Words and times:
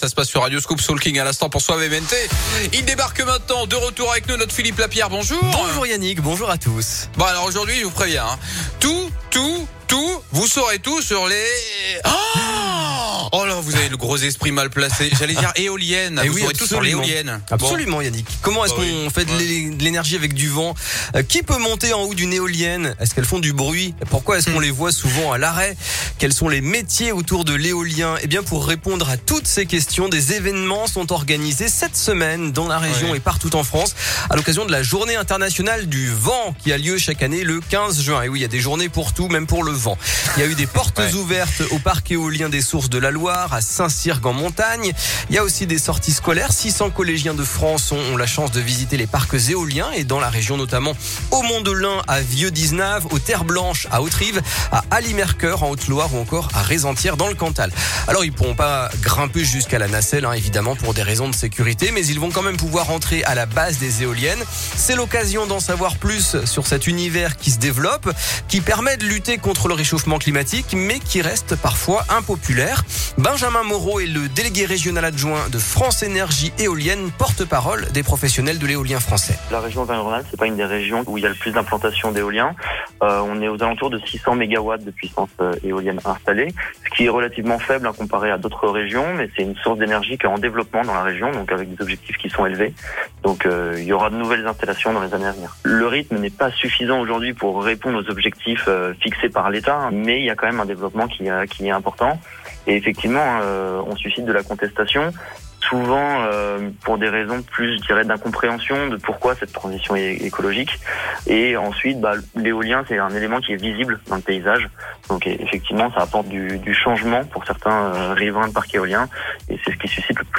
Ça 0.00 0.08
se 0.08 0.14
passe 0.14 0.28
sur 0.28 0.42
Radio 0.42 0.60
Scoop 0.60 0.80
Soul 0.80 1.00
King 1.00 1.18
à 1.18 1.24
l'instant 1.24 1.50
pour 1.50 1.60
Soave 1.60 1.80
MNT. 1.80 2.14
Il 2.72 2.84
débarque 2.84 3.20
maintenant, 3.20 3.66
de 3.66 3.74
retour 3.74 4.12
avec 4.12 4.28
nous, 4.28 4.36
notre 4.36 4.52
Philippe 4.54 4.78
Lapierre. 4.78 5.10
Bonjour. 5.10 5.40
Bonjour 5.42 5.88
Yannick, 5.88 6.20
bonjour 6.20 6.48
à 6.50 6.56
tous. 6.56 7.08
Bon 7.16 7.24
alors 7.24 7.46
aujourd'hui, 7.46 7.74
je 7.80 7.84
vous 7.84 7.90
préviens, 7.90 8.24
hein. 8.24 8.38
tout, 8.78 9.10
tout, 9.30 9.66
tout, 9.88 10.22
vous 10.30 10.46
saurez 10.46 10.78
tout 10.78 11.02
sur 11.02 11.26
les... 11.26 11.44
Oh 12.04 12.10
Oh 13.30 13.44
là, 13.44 13.56
vous 13.60 13.76
avez 13.76 13.90
le 13.90 13.98
gros 13.98 14.16
esprit 14.16 14.52
mal 14.52 14.70
placé. 14.70 15.10
J'allais 15.18 15.34
dire 15.34 15.52
éolienne. 15.56 16.18
Eh 16.24 16.28
vous 16.28 16.34
oui, 16.36 16.40
saurez 16.42 16.54
tout 16.54 16.66
sur 16.66 16.80
l'éolienne. 16.80 17.42
Absolument 17.50 18.00
Yannick. 18.00 18.26
Comment 18.40 18.64
est-ce 18.64 18.72
Bah 18.72 18.78
qu'on 18.80 19.04
oui. 19.04 19.10
fait 19.14 19.26
de 19.26 19.32
l'é- 19.36 19.68
de 19.70 19.84
l'énergie 19.84 20.16
avec 20.16 20.32
du 20.32 20.48
vent? 20.48 20.74
Euh, 21.14 21.22
Qui 21.22 21.42
peut 21.42 21.58
monter 21.58 21.92
en 21.92 22.02
haut 22.04 22.14
d'une 22.14 22.32
éolienne? 22.32 22.94
Est-ce 22.98 23.14
qu'elles 23.14 23.26
font 23.26 23.38
du 23.38 23.52
bruit? 23.52 23.94
Pourquoi 24.08 24.38
est-ce 24.38 24.48
qu'on 24.48 24.60
les 24.60 24.70
voit 24.70 24.92
souvent 24.92 25.30
à 25.32 25.36
l'arrêt? 25.36 25.76
Quels 26.18 26.32
sont 26.32 26.48
les 26.48 26.60
métiers 26.60 27.12
autour 27.12 27.44
de 27.44 27.54
l'éolien? 27.54 28.16
Eh 28.22 28.26
bien 28.26 28.42
pour 28.42 28.66
répondre 28.66 29.08
à 29.08 29.16
toutes 29.16 29.46
ces 29.46 29.66
questions, 29.66 30.08
des 30.08 30.32
événements 30.32 30.88
sont 30.88 31.12
organisés 31.12 31.68
cette 31.68 31.96
semaine 31.96 32.50
dans 32.50 32.66
la 32.66 32.78
région 32.80 33.12
Ouais. 33.12 33.18
et 33.18 33.20
partout 33.20 33.54
en 33.54 33.62
France 33.62 33.94
à 34.28 34.34
l'occasion 34.34 34.66
de 34.66 34.72
la 34.72 34.82
journée 34.82 35.14
internationale 35.14 35.86
du 35.86 36.10
vent 36.10 36.56
qui 36.58 36.72
a 36.72 36.78
lieu 36.78 36.98
chaque 36.98 37.22
année 37.22 37.44
le 37.44 37.60
15 37.60 38.00
juin. 38.02 38.22
Et 38.22 38.28
oui, 38.28 38.40
il 38.40 38.42
y 38.42 38.44
a 38.44 38.48
des 38.48 38.58
journées 38.58 38.88
pour 38.88 39.12
tout, 39.12 39.28
même 39.28 39.46
pour 39.46 39.62
le 39.62 39.70
vent. 39.70 39.96
Il 40.36 40.40
y 40.42 40.42
a 40.44 40.48
eu 40.48 40.56
des 40.56 40.66
portes 40.66 40.98
Ouais. 40.98 41.14
ouvertes 41.14 41.62
au 41.70 41.78
parc 41.78 42.10
éolien 42.10 42.48
des 42.48 42.62
sources 42.62 42.90
de 42.90 42.98
la 42.98 43.12
Loire, 43.12 43.52
à 43.54 43.60
Saint-Cirque 43.60 44.26
en 44.26 44.32
montagne. 44.32 44.92
Il 45.30 45.36
y 45.36 45.38
a 45.38 45.44
aussi 45.44 45.66
des 45.68 45.78
sorties 45.78 46.10
scolaires. 46.12 46.52
600 46.52 46.90
collégiens 46.90 47.34
de 47.34 47.44
France 47.44 47.92
ont, 47.92 48.16
la 48.16 48.26
chance 48.26 48.50
de 48.50 48.60
visiter 48.60 48.96
les 48.96 49.06
parcs 49.06 49.34
éoliens 49.50 49.92
et 49.94 50.02
dans 50.02 50.18
la 50.18 50.30
région 50.30 50.56
notamment 50.56 50.94
au 51.30 51.42
Mont-de-Lin, 51.42 52.02
à 52.08 52.20
Vieux-Dizenave, 52.20 53.06
aux 53.12 53.20
Terres 53.20 53.44
Blanches, 53.44 53.86
à 53.92 54.02
Haute-Rive, 54.02 54.42
à 54.72 54.82
Ali-Mercœur 54.90 55.62
en 55.62 55.70
Haute-Loire 55.70 56.07
ou 56.14 56.18
encore 56.18 56.48
à 56.54 56.62
Rézentière 56.62 57.16
dans 57.16 57.28
le 57.28 57.34
Cantal. 57.34 57.70
Alors 58.06 58.24
ils 58.24 58.32
pourront 58.32 58.54
pas 58.54 58.88
grimper 59.02 59.44
jusqu'à 59.44 59.78
la 59.78 59.88
nacelle 59.88 60.24
hein, 60.24 60.32
évidemment 60.32 60.76
pour 60.76 60.94
des 60.94 61.02
raisons 61.02 61.28
de 61.28 61.34
sécurité, 61.34 61.90
mais 61.92 62.06
ils 62.06 62.20
vont 62.20 62.30
quand 62.30 62.42
même 62.42 62.56
pouvoir 62.56 62.90
entrer 62.90 63.24
à 63.24 63.34
la 63.34 63.46
base 63.46 63.78
des 63.78 64.02
éoliennes. 64.02 64.42
C'est 64.48 64.96
l'occasion 64.96 65.46
d'en 65.46 65.60
savoir 65.60 65.96
plus 65.96 66.44
sur 66.44 66.66
cet 66.66 66.86
univers 66.86 67.36
qui 67.36 67.50
se 67.50 67.58
développe, 67.58 68.10
qui 68.48 68.60
permet 68.60 68.96
de 68.96 69.04
lutter 69.04 69.38
contre 69.38 69.68
le 69.68 69.74
réchauffement 69.74 70.18
climatique, 70.18 70.74
mais 70.74 70.98
qui 70.98 71.22
reste 71.22 71.56
parfois 71.56 72.04
impopulaire. 72.08 72.84
Benjamin 73.16 73.62
Moreau 73.62 74.00
est 74.00 74.06
le 74.06 74.28
délégué 74.28 74.64
régional 74.64 75.04
adjoint 75.04 75.48
de 75.50 75.58
France 75.58 76.02
Énergie 76.02 76.52
Éolienne, 76.58 77.10
porte-parole 77.16 77.88
des 77.92 78.02
professionnels 78.02 78.58
de 78.58 78.66
l'éolien 78.66 79.00
français. 79.00 79.38
La 79.50 79.60
région 79.60 79.82
Auvergne-Rhône-Alpes, 79.82 80.26
c'est 80.30 80.38
pas 80.38 80.46
une 80.46 80.56
des 80.56 80.64
régions 80.64 81.02
où 81.06 81.18
il 81.18 81.22
y 81.22 81.26
a 81.26 81.30
le 81.30 81.34
plus 81.34 81.52
d'implantation 81.52 82.12
d'éoliens. 82.12 82.54
Euh, 83.02 83.20
on 83.24 83.40
est 83.42 83.48
aux 83.48 83.62
alentours 83.62 83.90
de 83.90 83.98
600 83.98 84.34
mégawatts 84.36 84.84
de 84.84 84.90
puissance 84.90 85.30
euh, 85.40 85.54
éolienne 85.62 85.97
installée, 86.06 86.54
ce 86.84 86.96
qui 86.96 87.06
est 87.06 87.08
relativement 87.08 87.58
faible 87.58 87.86
hein, 87.86 87.92
comparé 87.96 88.30
à 88.30 88.38
d'autres 88.38 88.68
régions, 88.68 89.06
mais 89.14 89.28
c'est 89.36 89.42
une 89.42 89.56
source 89.56 89.78
d'énergie 89.78 90.18
qui 90.18 90.26
est 90.26 90.28
en 90.28 90.38
développement 90.38 90.82
dans 90.82 90.94
la 90.94 91.02
région, 91.02 91.30
donc 91.32 91.50
avec 91.52 91.74
des 91.74 91.82
objectifs 91.82 92.16
qui 92.16 92.28
sont 92.30 92.46
élevés. 92.46 92.72
Donc 93.22 93.46
euh, 93.46 93.74
il 93.78 93.84
y 93.84 93.92
aura 93.92 94.10
de 94.10 94.16
nouvelles 94.16 94.46
installations 94.46 94.92
dans 94.92 95.02
les 95.02 95.12
années 95.14 95.26
à 95.26 95.32
venir. 95.32 95.56
Le 95.64 95.86
rythme 95.86 96.18
n'est 96.18 96.30
pas 96.30 96.50
suffisant 96.50 97.00
aujourd'hui 97.00 97.34
pour 97.34 97.62
répondre 97.62 98.02
aux 98.02 98.10
objectifs 98.10 98.64
euh, 98.68 98.94
fixés 99.00 99.28
par 99.28 99.50
l'État, 99.50 99.76
hein, 99.76 99.90
mais 99.92 100.20
il 100.20 100.24
y 100.24 100.30
a 100.30 100.34
quand 100.34 100.46
même 100.46 100.60
un 100.60 100.66
développement 100.66 101.08
qui, 101.08 101.28
euh, 101.28 101.44
est 101.60 101.70
important. 101.70 102.18
Et 102.66 102.76
effectivement, 102.76 103.40
on 103.86 103.96
suscite 103.96 104.26
de 104.26 104.32
la 104.32 104.42
contestation 104.42 105.10
souvent 105.68 106.22
euh, 106.22 106.70
pour 106.82 106.98
des 106.98 107.08
raisons 107.08 107.42
plus, 107.42 107.78
je 107.78 107.86
dirais, 107.86 108.04
d'incompréhension 108.04 108.88
de 108.88 108.96
pourquoi 108.96 109.34
cette 109.34 109.52
transition 109.52 109.96
est 109.96 110.14
écologique. 110.14 110.78
Et 111.26 111.56
ensuite, 111.56 112.00
bah, 112.00 112.14
l'éolien, 112.34 112.84
c'est 112.88 112.98
un 112.98 113.10
élément 113.10 113.40
qui 113.40 113.52
est 113.52 113.56
visible 113.60 114.00
dans 114.08 114.16
le 114.16 114.22
paysage. 114.22 114.68
Donc 115.08 115.26
effectivement, 115.26 115.90
ça 115.92 116.02
apporte 116.02 116.28
du, 116.28 116.58
du 116.58 116.74
changement 116.74 117.24
pour 117.24 117.44
certains 117.46 117.94
euh, 117.94 118.14
riverains 118.14 118.48
de 118.48 118.52
parcs 118.52 118.74
éoliens. 118.74 119.08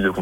De. 0.00 0.12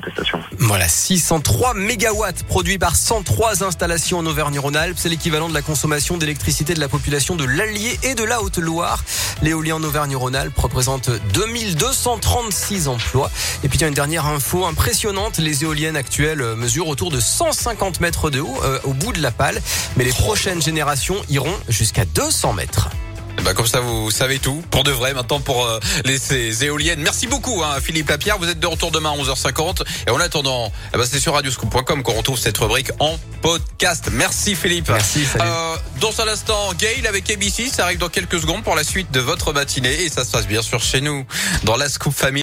Voilà, 0.58 0.88
603 0.88 1.74
mégawatts 1.74 2.42
produits 2.44 2.78
par 2.78 2.96
103 2.96 3.62
installations 3.64 4.18
en 4.18 4.26
Auvergne-Rhône-Alpes. 4.26 4.96
C'est 4.98 5.08
l'équivalent 5.08 5.48
de 5.48 5.54
la 5.54 5.62
consommation 5.62 6.16
d'électricité 6.16 6.74
de 6.74 6.80
la 6.80 6.88
population 6.88 7.36
de 7.36 7.44
l'Allier 7.44 7.98
et 8.02 8.14
de 8.14 8.24
la 8.24 8.42
Haute-Loire. 8.42 9.04
L'éolien 9.42 9.76
en 9.76 9.82
Auvergne-Rhône-Alpes 9.82 10.58
représente 10.58 11.10
2236 11.34 12.88
emplois. 12.88 13.30
Et 13.62 13.68
puis 13.68 13.78
il 13.78 13.82
y 13.82 13.84
a 13.84 13.88
une 13.88 13.94
dernière 13.94 14.26
info 14.26 14.66
impressionnante. 14.66 15.38
Les 15.38 15.64
éoliennes 15.64 15.96
actuelles 15.96 16.42
mesurent 16.56 16.88
autour 16.88 17.10
de 17.10 17.20
150 17.20 18.00
mètres 18.00 18.30
de 18.30 18.40
haut 18.40 18.60
euh, 18.64 18.78
au 18.84 18.92
bout 18.92 19.12
de 19.12 19.22
la 19.22 19.30
pale. 19.30 19.60
Mais 19.96 20.04
les 20.04 20.12
prochaines 20.12 20.62
générations 20.62 21.16
iront 21.28 21.54
jusqu'à 21.68 22.04
200 22.04 22.54
mètres. 22.54 22.90
Eh 23.38 23.42
ben, 23.42 23.54
comme 23.54 23.66
ça, 23.66 23.80
vous 23.80 24.10
savez 24.10 24.38
tout. 24.38 24.62
Pour 24.70 24.84
de 24.84 24.90
vrai, 24.90 25.14
maintenant, 25.14 25.40
pour 25.40 25.66
euh, 25.66 25.78
les 26.04 26.18
ces 26.18 26.64
éoliennes. 26.64 27.00
Merci 27.00 27.26
beaucoup, 27.26 27.62
hein, 27.62 27.76
Philippe 27.80 28.08
Lapierre. 28.08 28.38
Vous 28.38 28.48
êtes 28.48 28.60
de 28.60 28.66
retour 28.66 28.90
demain 28.90 29.12
à 29.12 29.16
11h50. 29.16 29.82
Et 30.06 30.10
en 30.10 30.20
attendant, 30.20 30.72
eh 30.94 30.96
ben, 30.96 31.04
c'est 31.10 31.20
sur 31.20 31.34
radioscoop.com 31.34 32.02
qu'on 32.02 32.14
retrouve 32.14 32.38
cette 32.38 32.58
rubrique 32.58 32.90
en 32.98 33.18
podcast. 33.42 34.08
Merci, 34.12 34.54
Philippe. 34.54 34.88
Merci, 34.88 35.24
salut. 35.24 35.44
Euh, 35.46 35.76
dans 36.00 36.20
un 36.20 36.28
instant, 36.28 36.72
Gail 36.78 37.06
avec 37.06 37.30
ABC. 37.30 37.68
Ça 37.68 37.84
arrive 37.84 37.98
dans 37.98 38.08
quelques 38.08 38.40
secondes 38.40 38.62
pour 38.62 38.74
la 38.74 38.84
suite 38.84 39.10
de 39.10 39.20
votre 39.20 39.52
matinée. 39.52 40.02
Et 40.02 40.08
ça 40.08 40.24
se 40.24 40.30
passe 40.30 40.46
bien 40.46 40.62
sûr 40.62 40.82
chez 40.82 41.00
nous, 41.00 41.24
dans 41.64 41.76
la 41.76 41.88
Scoop 41.88 42.14
Family. 42.14 42.30